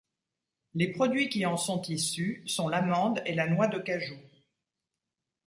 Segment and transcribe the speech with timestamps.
[0.73, 4.17] Les produits qui en sont issus sont l'amande et la noix de cajou.